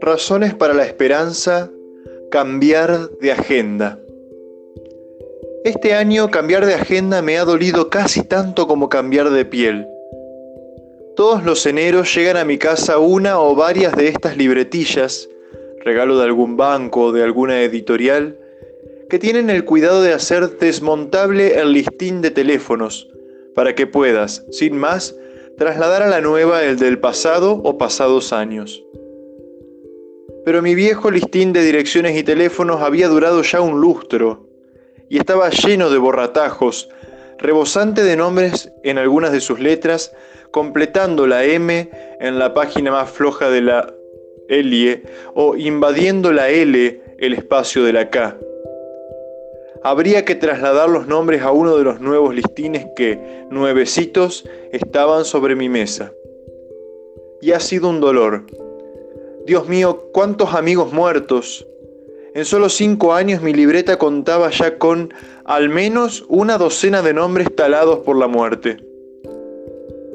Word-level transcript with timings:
Razones 0.00 0.54
para 0.54 0.74
la 0.74 0.84
esperanza, 0.84 1.70
cambiar 2.30 3.10
de 3.20 3.32
agenda. 3.32 3.98
Este 5.64 5.94
año 5.94 6.30
cambiar 6.30 6.66
de 6.66 6.74
agenda 6.74 7.22
me 7.22 7.38
ha 7.38 7.44
dolido 7.44 7.88
casi 7.88 8.22
tanto 8.24 8.66
como 8.66 8.88
cambiar 8.88 9.30
de 9.30 9.44
piel. 9.44 9.86
Todos 11.14 11.44
los 11.44 11.66
eneros 11.66 12.14
llegan 12.14 12.36
a 12.36 12.44
mi 12.44 12.58
casa 12.58 12.98
una 12.98 13.40
o 13.40 13.54
varias 13.54 13.94
de 13.94 14.08
estas 14.08 14.36
libretillas, 14.36 15.28
regalo 15.84 16.18
de 16.18 16.24
algún 16.24 16.56
banco 16.56 17.02
o 17.02 17.12
de 17.12 17.22
alguna 17.22 17.62
editorial, 17.62 18.38
que 19.08 19.18
tienen 19.18 19.50
el 19.50 19.64
cuidado 19.64 20.02
de 20.02 20.14
hacer 20.14 20.58
desmontable 20.58 21.60
el 21.60 21.72
listín 21.72 22.22
de 22.22 22.30
teléfonos, 22.30 23.08
para 23.54 23.74
que 23.74 23.86
puedas, 23.86 24.44
sin 24.50 24.76
más, 24.76 25.14
trasladar 25.56 26.02
a 26.02 26.08
la 26.08 26.20
nueva 26.20 26.64
el 26.64 26.78
del 26.78 26.98
pasado 26.98 27.60
o 27.64 27.78
pasados 27.78 28.32
años. 28.32 28.84
Pero 30.44 30.62
mi 30.62 30.74
viejo 30.74 31.10
listín 31.10 31.52
de 31.52 31.62
direcciones 31.62 32.16
y 32.16 32.22
teléfonos 32.22 32.80
había 32.80 33.08
durado 33.08 33.42
ya 33.42 33.60
un 33.60 33.80
lustro 33.80 34.48
y 35.08 35.18
estaba 35.18 35.50
lleno 35.50 35.90
de 35.90 35.98
borratajos, 35.98 36.88
rebosante 37.38 38.02
de 38.02 38.16
nombres 38.16 38.72
en 38.82 38.98
algunas 38.98 39.32
de 39.32 39.40
sus 39.40 39.60
letras, 39.60 40.12
completando 40.50 41.26
la 41.26 41.44
M 41.44 41.90
en 42.20 42.38
la 42.38 42.54
página 42.54 42.90
más 42.90 43.10
floja 43.10 43.50
de 43.50 43.60
la 43.60 43.94
L 44.48 45.02
o 45.34 45.56
invadiendo 45.56 46.32
la 46.32 46.48
L 46.50 47.02
el 47.18 47.34
espacio 47.34 47.84
de 47.84 47.92
la 47.92 48.10
K. 48.10 48.36
Habría 49.84 50.24
que 50.24 50.34
trasladar 50.34 50.88
los 50.88 51.08
nombres 51.08 51.42
a 51.42 51.50
uno 51.50 51.76
de 51.76 51.84
los 51.84 52.00
nuevos 52.00 52.34
listines 52.34 52.86
que, 52.94 53.46
nuevecitos, 53.50 54.44
estaban 54.72 55.24
sobre 55.24 55.56
mi 55.56 55.68
mesa. 55.68 56.12
Y 57.40 57.52
ha 57.52 57.60
sido 57.60 57.88
un 57.88 58.00
dolor, 58.00 58.46
Dios 59.46 59.68
mío, 59.68 60.08
cuántos 60.12 60.54
amigos 60.54 60.92
muertos. 60.92 61.66
En 62.34 62.44
solo 62.44 62.68
cinco 62.68 63.12
años 63.12 63.42
mi 63.42 63.52
libreta 63.52 63.98
contaba 63.98 64.50
ya 64.50 64.78
con 64.78 65.12
al 65.44 65.68
menos 65.68 66.24
una 66.28 66.58
docena 66.58 67.02
de 67.02 67.12
nombres 67.12 67.54
talados 67.54 67.98
por 68.00 68.16
la 68.16 68.28
muerte. 68.28 68.76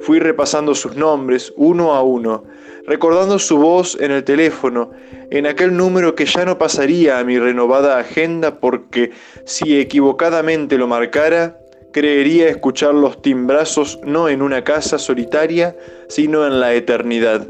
Fui 0.02 0.20
repasando 0.20 0.76
sus 0.76 0.96
nombres 0.96 1.54
uno 1.56 1.94
a 1.94 2.02
uno, 2.02 2.44
recordando 2.86 3.40
su 3.40 3.58
voz 3.58 3.98
en 4.00 4.12
el 4.12 4.24
teléfono, 4.24 4.92
en 5.30 5.46
aquel 5.46 5.76
número 5.76 6.16
que 6.16 6.26
ya 6.26 6.46
no 6.46 6.58
pasaría 6.58 7.20
a 7.20 7.24
mi 7.24 7.38
renovada 7.38 8.00
agenda 8.00 8.60
porque 8.60 9.12
si 9.46 9.80
equivocadamente 9.80 10.78
lo 10.78 10.88
marcara, 10.88 11.60
creería 11.92 12.48
escuchar 12.48 12.94
los 12.94 13.22
timbrazos 13.22 14.00
no 14.04 14.30
en 14.30 14.42
una 14.42 14.64
casa 14.64 15.00
solitaria, 15.00 15.76
sino 16.08 16.46
en 16.46 16.60
la 16.60 16.74
eternidad. 16.74 17.48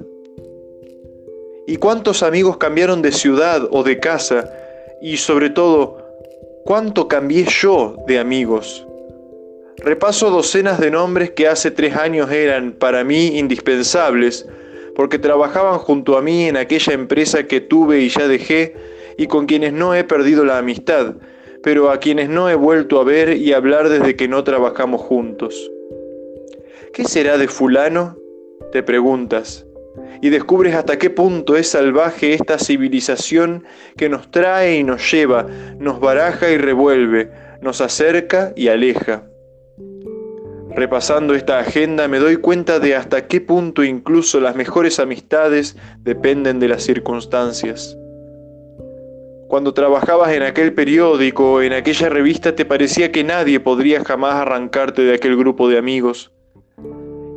¿Y 1.67 1.75
cuántos 1.75 2.23
amigos 2.23 2.55
cambiaron 2.55 3.01
de 3.01 3.11
ciudad 3.11 3.67
o 3.71 3.83
de 3.83 3.99
casa? 3.99 4.49
Y 5.01 5.17
sobre 5.17 5.49
todo, 5.49 5.97
¿cuánto 6.63 7.09
cambié 7.09 7.43
yo 7.43 7.97
de 8.07 8.19
amigos? 8.19 8.86
Repaso 9.78 10.31
docenas 10.31 10.80
de 10.80 10.92
nombres 10.92 11.31
que 11.31 11.47
hace 11.47 11.72
tres 11.72 11.95
años 11.95 12.31
eran 12.31 12.73
para 12.73 13.03
mí 13.03 13.38
indispensables, 13.38 14.47
porque 14.95 15.20
trabajaban 15.20 15.78
junto 15.78 16.17
a 16.17 16.22
mí 16.22 16.45
en 16.45 16.58
aquella 16.58 16.94
empresa 16.94 17.44
que 17.44 17.61
tuve 17.61 18.00
y 18.00 18.09
ya 18.09 18.28
dejé, 18.28 18.75
y 19.17 19.28
con 19.28 19.45
quienes 19.45 19.73
no 19.73 19.94
he 19.94 20.03
perdido 20.03 20.45
la 20.45 20.58
amistad, 20.58 21.16
pero 21.61 21.92
a 21.92 22.00
quienes 22.00 22.30
no 22.30 22.50
he 22.50 22.55
vuelto 22.55 23.00
a 23.00 23.03
ver 23.03 23.38
y 23.38 23.53
hablar 23.53 23.89
desde 23.89 24.16
que 24.16 24.28
no 24.28 24.44
trabajamos 24.44 25.02
juntos. 25.02 25.72
¿Qué 26.94 27.03
será 27.03 27.38
de 27.38 27.48
fulano? 27.48 28.17
Te 28.72 28.81
preguntas 28.81 29.67
y 30.22 30.30
descubres 30.30 30.75
hasta 30.75 30.98
qué 30.98 31.09
punto 31.09 31.55
es 31.55 31.70
salvaje 31.70 32.33
esta 32.33 32.58
civilización 32.58 33.64
que 33.95 34.09
nos 34.09 34.31
trae 34.31 34.77
y 34.77 34.83
nos 34.83 35.11
lleva, 35.11 35.45
nos 35.77 35.99
baraja 35.99 36.49
y 36.49 36.58
revuelve, 36.58 37.30
nos 37.61 37.82
acerca 37.82 38.54
y 38.55 38.67
aleja. 38.70 39.23
Repasando 40.77 41.33
esta 41.33 41.58
agenda 41.58 42.08
me 42.08 42.20
doy 42.20 42.36
cuenta 42.36 42.80
de 42.80 42.95
hasta 42.95 43.26
qué 43.26 43.42
punto 43.42 43.83
incluso 43.83 44.39
las 44.39 44.55
mejores 44.55 44.99
amistades 44.99 45.76
dependen 46.04 46.60
de 46.60 46.67
las 46.67 46.83
circunstancias. 46.83 47.98
Cuando 49.48 49.73
trabajabas 49.73 50.33
en 50.33 50.43
aquel 50.43 50.76
periódico 50.76 51.54
o 51.54 51.61
en 51.64 51.73
aquella 51.73 52.10
revista 52.10 52.55
te 52.55 52.64
parecía 52.64 53.11
que 53.11 53.23
nadie 53.23 53.60
podría 53.60 54.05
jamás 54.05 54.36
arrancarte 54.36 55.02
de 55.02 55.16
aquel 55.16 55.36
grupo 55.36 55.67
de 55.67 55.80
amigos 55.80 56.32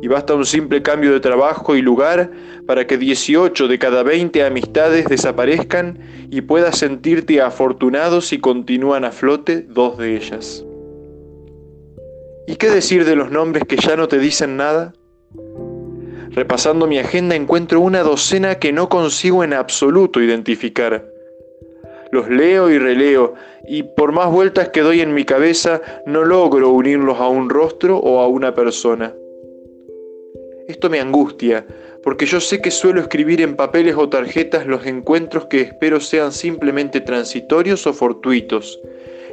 y 0.03 0.07
basta 0.07 0.35
un 0.35 0.45
simple 0.45 0.83
cambio 0.83 1.11
de 1.11 1.19
trabajo 1.19 1.75
y 1.75 1.81
lugar 1.81 2.29
para 2.67 2.85
que 2.85 2.99
18 2.99 3.67
de 3.67 3.79
cada 3.79 4.03
20 4.03 4.45
amistades 4.45 5.05
desaparezcan 5.05 5.97
y 6.29 6.41
puedas 6.41 6.77
sentirte 6.77 7.41
afortunado 7.41 8.21
si 8.21 8.37
continúan 8.37 9.03
a 9.03 9.11
flote 9.11 9.61
dos 9.67 9.97
de 9.97 10.15
ellas. 10.15 10.63
¿Y 12.51 12.57
qué 12.57 12.69
decir 12.69 13.05
de 13.05 13.15
los 13.15 13.31
nombres 13.31 13.63
que 13.65 13.77
ya 13.77 13.95
no 13.95 14.09
te 14.09 14.19
dicen 14.19 14.57
nada? 14.57 14.93
Repasando 16.31 16.85
mi 16.85 16.99
agenda 16.99 17.33
encuentro 17.33 17.79
una 17.79 18.03
docena 18.03 18.55
que 18.55 18.73
no 18.73 18.89
consigo 18.89 19.45
en 19.45 19.53
absoluto 19.53 20.21
identificar. 20.21 21.09
Los 22.11 22.29
leo 22.29 22.69
y 22.69 22.77
releo, 22.77 23.35
y 23.69 23.83
por 23.83 24.11
más 24.11 24.29
vueltas 24.29 24.67
que 24.67 24.81
doy 24.81 24.99
en 24.99 25.13
mi 25.13 25.23
cabeza, 25.23 25.81
no 26.05 26.25
logro 26.25 26.71
unirlos 26.71 27.21
a 27.21 27.29
un 27.29 27.49
rostro 27.49 27.97
o 27.99 28.19
a 28.19 28.27
una 28.27 28.53
persona. 28.53 29.15
Esto 30.67 30.89
me 30.89 30.99
angustia, 30.99 31.65
porque 32.03 32.25
yo 32.25 32.41
sé 32.41 32.61
que 32.61 32.69
suelo 32.69 32.99
escribir 32.99 33.39
en 33.39 33.55
papeles 33.55 33.95
o 33.95 34.09
tarjetas 34.09 34.67
los 34.67 34.85
encuentros 34.85 35.45
que 35.45 35.61
espero 35.61 36.01
sean 36.01 36.33
simplemente 36.33 36.99
transitorios 36.99 37.87
o 37.87 37.93
fortuitos, 37.93 38.77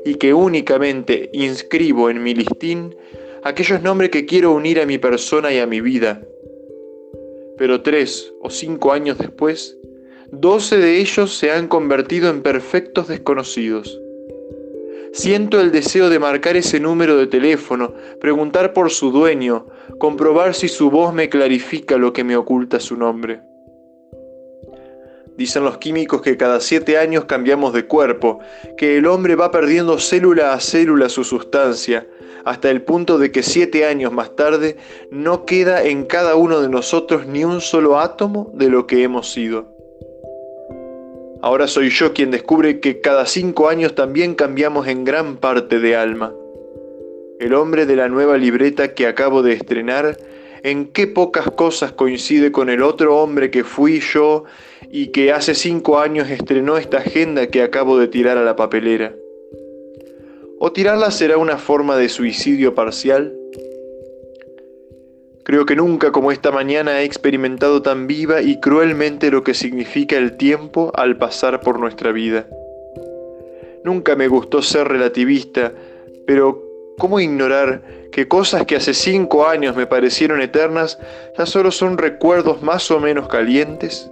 y 0.04 0.14
que 0.16 0.34
únicamente 0.34 1.30
inscribo 1.32 2.10
en 2.10 2.22
mi 2.22 2.34
listín 2.34 2.94
aquellos 3.42 3.82
nombres 3.82 4.10
que 4.10 4.26
quiero 4.26 4.52
unir 4.52 4.80
a 4.80 4.86
mi 4.86 4.98
persona 4.98 5.52
y 5.52 5.58
a 5.58 5.66
mi 5.66 5.80
vida. 5.80 6.22
Pero 7.56 7.82
tres 7.82 8.32
o 8.40 8.50
cinco 8.50 8.92
años 8.92 9.18
después, 9.18 9.76
doce 10.30 10.78
de 10.78 10.98
ellos 10.98 11.36
se 11.36 11.50
han 11.50 11.68
convertido 11.68 12.30
en 12.30 12.42
perfectos 12.42 13.08
desconocidos. 13.08 14.00
Siento 15.12 15.60
el 15.60 15.72
deseo 15.72 16.10
de 16.10 16.18
marcar 16.18 16.56
ese 16.56 16.78
número 16.78 17.16
de 17.16 17.26
teléfono, 17.26 17.94
preguntar 18.20 18.72
por 18.72 18.90
su 18.90 19.10
dueño, 19.10 19.66
comprobar 19.98 20.54
si 20.54 20.68
su 20.68 20.90
voz 20.90 21.14
me 21.14 21.28
clarifica 21.28 21.96
lo 21.96 22.12
que 22.12 22.24
me 22.24 22.36
oculta 22.36 22.78
su 22.78 22.96
nombre. 22.96 23.40
Dicen 25.38 25.62
los 25.62 25.78
químicos 25.78 26.20
que 26.20 26.36
cada 26.36 26.58
siete 26.58 26.98
años 26.98 27.26
cambiamos 27.26 27.72
de 27.72 27.86
cuerpo, 27.86 28.40
que 28.76 28.98
el 28.98 29.06
hombre 29.06 29.36
va 29.36 29.52
perdiendo 29.52 30.00
célula 30.00 30.52
a 30.52 30.58
célula 30.58 31.08
su 31.08 31.22
sustancia, 31.22 32.08
hasta 32.44 32.70
el 32.70 32.82
punto 32.82 33.18
de 33.18 33.30
que 33.30 33.44
siete 33.44 33.86
años 33.86 34.12
más 34.12 34.34
tarde 34.34 34.76
no 35.12 35.44
queda 35.44 35.84
en 35.84 36.06
cada 36.06 36.34
uno 36.34 36.60
de 36.60 36.68
nosotros 36.68 37.28
ni 37.28 37.44
un 37.44 37.60
solo 37.60 38.00
átomo 38.00 38.50
de 38.52 38.68
lo 38.68 38.88
que 38.88 39.04
hemos 39.04 39.30
sido. 39.30 39.66
Ahora 41.40 41.68
soy 41.68 41.90
yo 41.90 42.12
quien 42.12 42.32
descubre 42.32 42.80
que 42.80 43.00
cada 43.00 43.24
cinco 43.24 43.68
años 43.68 43.94
también 43.94 44.34
cambiamos 44.34 44.88
en 44.88 45.04
gran 45.04 45.36
parte 45.36 45.78
de 45.78 45.94
alma. 45.94 46.34
El 47.38 47.54
hombre 47.54 47.86
de 47.86 47.94
la 47.94 48.08
nueva 48.08 48.36
libreta 48.38 48.92
que 48.92 49.06
acabo 49.06 49.44
de 49.44 49.52
estrenar, 49.52 50.16
en 50.62 50.86
qué 50.86 51.06
pocas 51.06 51.50
cosas 51.50 51.92
coincide 51.92 52.52
con 52.52 52.70
el 52.70 52.82
otro 52.82 53.16
hombre 53.18 53.50
que 53.50 53.64
fui 53.64 54.00
yo 54.00 54.44
y 54.90 55.08
que 55.08 55.32
hace 55.32 55.54
cinco 55.54 55.98
años 55.98 56.30
estrenó 56.30 56.76
esta 56.76 56.98
agenda 56.98 57.46
que 57.48 57.62
acabo 57.62 57.98
de 57.98 58.08
tirar 58.08 58.38
a 58.38 58.44
la 58.44 58.56
papelera. 58.56 59.14
¿O 60.58 60.72
tirarla 60.72 61.10
será 61.10 61.38
una 61.38 61.58
forma 61.58 61.96
de 61.96 62.08
suicidio 62.08 62.74
parcial? 62.74 63.34
Creo 65.44 65.64
que 65.64 65.76
nunca 65.76 66.12
como 66.12 66.30
esta 66.30 66.50
mañana 66.50 67.00
he 67.00 67.04
experimentado 67.04 67.80
tan 67.80 68.06
viva 68.06 68.42
y 68.42 68.60
cruelmente 68.60 69.30
lo 69.30 69.44
que 69.44 69.54
significa 69.54 70.16
el 70.16 70.36
tiempo 70.36 70.90
al 70.94 71.16
pasar 71.16 71.60
por 71.60 71.78
nuestra 71.78 72.12
vida. 72.12 72.46
Nunca 73.84 74.16
me 74.16 74.28
gustó 74.28 74.60
ser 74.60 74.88
relativista, 74.88 75.72
pero 76.26 76.67
¿cómo 76.98 77.20
ignorar 77.20 77.82
que 78.12 78.28
cosas 78.28 78.66
que 78.66 78.76
hace 78.76 78.92
cinco 78.92 79.46
años 79.46 79.76
me 79.76 79.86
parecieron 79.86 80.42
eternas 80.42 80.98
ya 81.38 81.46
solo 81.46 81.70
son 81.70 81.96
recuerdos 81.96 82.62
más 82.62 82.90
o 82.90 83.00
menos 83.00 83.28
calientes? 83.28 84.10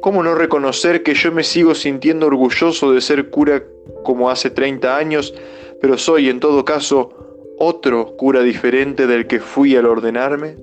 ¿Cómo 0.00 0.22
no 0.22 0.34
reconocer 0.34 1.02
que 1.02 1.14
yo 1.14 1.32
me 1.32 1.44
sigo 1.44 1.74
sintiendo 1.74 2.26
orgulloso 2.26 2.92
de 2.92 3.00
ser 3.00 3.30
cura 3.30 3.62
como 4.04 4.30
hace 4.30 4.50
30 4.50 4.96
años, 4.96 5.34
pero 5.80 5.98
soy 5.98 6.28
en 6.28 6.40
todo 6.40 6.64
caso 6.64 7.10
otro 7.58 8.16
cura 8.16 8.42
diferente 8.42 9.06
del 9.06 9.26
que 9.26 9.40
fui 9.40 9.76
al 9.76 9.86
ordenarme? 9.86 10.56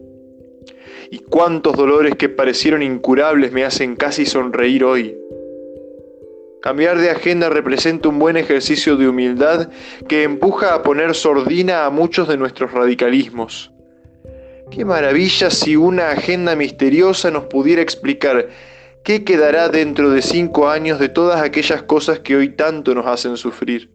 ¿Y 1.12 1.20
cuántos 1.20 1.76
dolores 1.76 2.16
que 2.16 2.30
parecieron 2.30 2.82
incurables 2.82 3.52
me 3.52 3.66
hacen 3.66 3.96
casi 3.96 4.26
sonreír 4.26 4.84
hoy? 4.84 5.16
Cambiar 6.64 6.98
de 6.98 7.10
agenda 7.10 7.50
representa 7.50 8.08
un 8.08 8.20
buen 8.20 8.38
ejercicio 8.38 8.96
de 8.96 9.10
humildad 9.10 9.68
que 10.08 10.24
empuja 10.24 10.74
a 10.74 10.82
poner 10.82 11.14
sordina 11.14 11.86
a 11.86 11.90
muchos 11.90 12.30
de 12.30 12.38
nuestros 12.38 12.72
radicalismos. 12.72 13.74
Qué 14.72 14.86
maravilla 14.86 15.50
si 15.50 15.76
una 15.76 16.12
agenda 16.12 16.56
misteriosa 16.56 17.32
nos 17.32 17.48
pudiera 17.48 17.82
explicar 17.82 18.48
qué 19.04 19.26
quedará 19.26 19.68
dentro 19.68 20.10
de 20.12 20.22
cinco 20.22 20.70
años 20.70 21.00
de 21.00 21.10
todas 21.10 21.42
aquellas 21.42 21.84
cosas 21.84 22.20
que 22.20 22.38
hoy 22.38 22.56
tanto 22.56 22.96
nos 22.96 23.08
hacen 23.08 23.36
sufrir. 23.36 23.92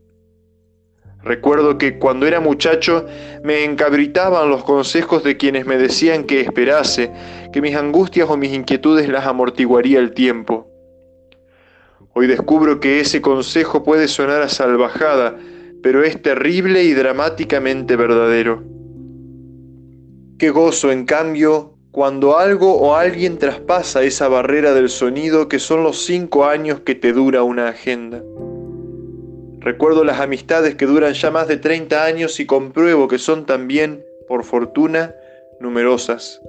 Recuerdo 1.23 1.79
que 1.79 1.99
cuando 1.99 2.26
era 2.26 2.38
muchacho 2.38 3.06
me 3.43 3.64
encabritaban 3.64 4.50
los 4.50 4.62
consejos 4.62 5.25
de 5.25 5.38
quienes 5.38 5.64
me 5.64 5.79
decían 5.79 6.25
que 6.25 6.43
esperase, 6.43 7.11
que 7.50 7.62
mis 7.62 7.75
angustias 7.75 8.29
o 8.29 8.37
mis 8.37 8.53
inquietudes 8.53 9.09
las 9.09 9.25
amortiguaría 9.25 10.00
el 10.00 10.12
tiempo. 10.12 10.68
Hoy 12.20 12.26
descubro 12.26 12.81
que 12.81 12.99
ese 12.99 13.23
consejo 13.23 13.85
puede 13.85 14.09
sonar 14.09 14.43
a 14.43 14.49
salvajada, 14.49 15.38
pero 15.85 16.03
es 16.03 16.20
terrible 16.20 16.82
y 16.82 16.93
dramáticamente 16.93 17.94
verdadero. 17.94 18.65
Qué 20.37 20.50
gozo, 20.50 20.91
en 20.91 21.05
cambio, 21.05 21.76
cuando 21.93 22.37
algo 22.37 22.75
o 22.75 22.97
alguien 22.97 23.38
traspasa 23.38 24.03
esa 24.03 24.26
barrera 24.26 24.75
del 24.75 24.88
sonido 24.88 25.47
que 25.47 25.61
son 25.61 25.85
los 25.85 26.05
cinco 26.06 26.47
años 26.47 26.81
que 26.81 26.97
te 26.97 27.12
dura 27.12 27.44
una 27.44 27.69
agenda. 27.69 28.21
Recuerdo 29.61 30.03
las 30.03 30.19
amistades 30.19 30.75
que 30.75 30.87
duran 30.87 31.12
ya 31.12 31.31
más 31.31 31.47
de 31.47 31.59
30 31.59 32.05
años 32.05 32.41
y 32.41 32.47
compruebo 32.47 33.06
que 33.06 33.19
son 33.19 33.47
también, 33.47 34.05
por 34.26 34.43
fortuna, 34.43 35.14
numerosas. 35.61 36.41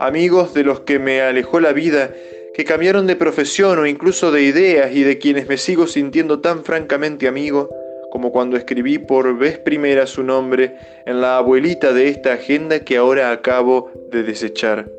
Amigos 0.00 0.54
de 0.54 0.64
los 0.64 0.80
que 0.80 0.98
me 0.98 1.20
alejó 1.20 1.60
la 1.60 1.74
vida, 1.74 2.14
que 2.58 2.64
cambiaron 2.64 3.06
de 3.06 3.14
profesión 3.14 3.78
o 3.78 3.86
incluso 3.86 4.32
de 4.32 4.42
ideas 4.42 4.90
y 4.92 5.04
de 5.04 5.18
quienes 5.18 5.46
me 5.46 5.56
sigo 5.58 5.86
sintiendo 5.86 6.40
tan 6.40 6.64
francamente 6.64 7.28
amigo 7.28 7.70
como 8.10 8.32
cuando 8.32 8.56
escribí 8.56 8.98
por 8.98 9.38
vez 9.38 9.60
primera 9.60 10.08
su 10.08 10.24
nombre 10.24 10.74
en 11.06 11.20
la 11.20 11.36
abuelita 11.38 11.92
de 11.92 12.08
esta 12.08 12.32
agenda 12.32 12.80
que 12.80 12.96
ahora 12.96 13.30
acabo 13.30 13.92
de 14.10 14.24
desechar. 14.24 14.90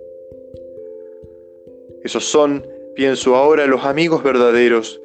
Esos 2.02 2.24
son, 2.24 2.66
pienso 2.96 3.36
ahora, 3.36 3.68
los 3.68 3.84
amigos 3.84 4.24
verdaderos, 4.24 5.02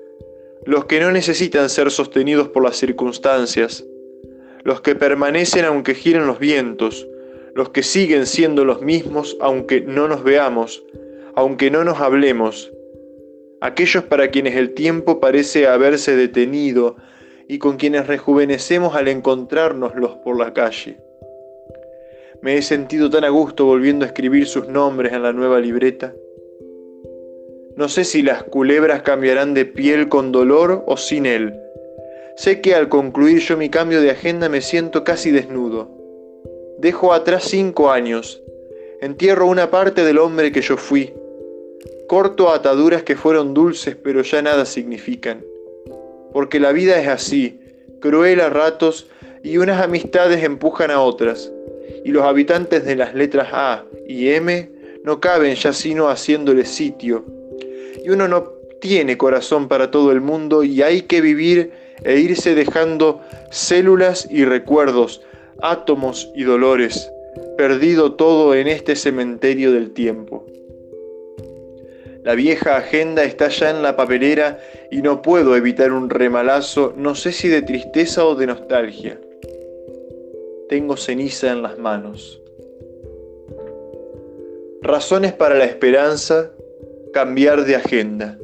los 0.64 0.84
que 0.84 1.00
no 1.00 1.10
necesitan 1.10 1.68
ser 1.68 1.90
sostenidos 1.90 2.50
por 2.50 2.62
las 2.62 2.76
circunstancias, 2.76 3.84
los 4.62 4.80
que 4.80 4.94
permanecen 4.94 5.64
aunque 5.64 5.96
giren 5.96 6.28
los 6.28 6.38
vientos, 6.38 7.04
los 7.56 7.70
que 7.70 7.82
siguen 7.82 8.26
siendo 8.26 8.64
los 8.64 8.80
mismos 8.80 9.36
aunque 9.40 9.80
no 9.80 10.06
nos 10.06 10.22
veamos, 10.22 10.84
aunque 11.36 11.70
no 11.70 11.84
nos 11.84 12.00
hablemos, 12.00 12.72
aquellos 13.60 14.04
para 14.04 14.28
quienes 14.28 14.56
el 14.56 14.74
tiempo 14.74 15.20
parece 15.20 15.66
haberse 15.66 16.16
detenido 16.16 16.96
y 17.48 17.58
con 17.58 17.76
quienes 17.76 18.06
rejuvenecemos 18.06 18.94
al 18.94 19.08
encontrárnoslos 19.08 20.16
por 20.24 20.38
la 20.38 20.52
calle. 20.52 20.98
Me 22.42 22.56
he 22.56 22.62
sentido 22.62 23.10
tan 23.10 23.24
a 23.24 23.30
gusto 23.30 23.64
volviendo 23.64 24.04
a 24.04 24.08
escribir 24.08 24.46
sus 24.46 24.68
nombres 24.68 25.12
en 25.12 25.22
la 25.22 25.32
nueva 25.32 25.60
libreta. 25.60 26.14
No 27.76 27.88
sé 27.88 28.04
si 28.04 28.22
las 28.22 28.44
culebras 28.44 29.02
cambiarán 29.02 29.54
de 29.54 29.64
piel 29.64 30.08
con 30.08 30.30
dolor 30.30 30.84
o 30.86 30.96
sin 30.96 31.26
él. 31.26 31.54
Sé 32.36 32.60
que 32.60 32.74
al 32.74 32.88
concluir 32.88 33.38
yo 33.40 33.56
mi 33.56 33.70
cambio 33.70 34.00
de 34.00 34.10
agenda 34.10 34.48
me 34.48 34.60
siento 34.60 35.04
casi 35.04 35.30
desnudo. 35.30 35.90
Dejo 36.78 37.12
atrás 37.12 37.44
cinco 37.44 37.90
años. 37.90 38.42
Entierro 39.00 39.46
una 39.46 39.70
parte 39.70 40.04
del 40.04 40.18
hombre 40.18 40.52
que 40.52 40.60
yo 40.60 40.76
fui. 40.76 41.12
Corto 42.14 42.52
ataduras 42.52 43.02
que 43.02 43.16
fueron 43.16 43.54
dulces 43.54 43.96
pero 43.96 44.22
ya 44.22 44.40
nada 44.40 44.66
significan. 44.66 45.44
Porque 46.32 46.60
la 46.60 46.70
vida 46.70 46.96
es 47.00 47.08
así, 47.08 47.58
cruel 48.00 48.40
a 48.40 48.50
ratos 48.50 49.08
y 49.42 49.56
unas 49.58 49.82
amistades 49.82 50.44
empujan 50.44 50.92
a 50.92 51.00
otras. 51.00 51.50
Y 52.04 52.12
los 52.12 52.22
habitantes 52.22 52.84
de 52.84 52.94
las 52.94 53.16
letras 53.16 53.48
A 53.50 53.84
y 54.06 54.28
M 54.28 54.70
no 55.02 55.18
caben 55.18 55.56
ya 55.56 55.72
sino 55.72 56.08
haciéndole 56.08 56.64
sitio 56.66 57.24
y 58.04 58.10
uno 58.10 58.28
no 58.28 58.44
tiene 58.80 59.18
corazón 59.18 59.66
para 59.66 59.90
todo 59.90 60.12
el 60.12 60.20
mundo 60.20 60.62
y 60.62 60.82
hay 60.82 61.02
que 61.02 61.20
vivir 61.20 61.72
e 62.04 62.20
irse 62.20 62.54
dejando 62.54 63.22
células 63.50 64.28
y 64.30 64.44
recuerdos, 64.44 65.20
átomos 65.60 66.30
y 66.36 66.44
dolores, 66.44 67.10
perdido 67.56 68.12
todo 68.12 68.54
en 68.54 68.68
este 68.68 68.94
cementerio 68.94 69.72
del 69.72 69.90
tiempo. 69.90 70.46
La 72.24 72.34
vieja 72.34 72.78
agenda 72.78 73.22
está 73.22 73.48
ya 73.48 73.68
en 73.68 73.82
la 73.82 73.96
papelera 73.96 74.58
y 74.90 75.02
no 75.02 75.20
puedo 75.20 75.56
evitar 75.56 75.92
un 75.92 76.08
remalazo, 76.08 76.94
no 76.96 77.14
sé 77.14 77.32
si 77.32 77.48
de 77.48 77.60
tristeza 77.60 78.24
o 78.24 78.34
de 78.34 78.46
nostalgia. 78.46 79.20
Tengo 80.70 80.96
ceniza 80.96 81.52
en 81.52 81.62
las 81.62 81.78
manos. 81.78 82.40
Razones 84.80 85.34
para 85.34 85.54
la 85.54 85.66
esperanza 85.66 86.50
cambiar 87.12 87.66
de 87.66 87.76
agenda. 87.76 88.38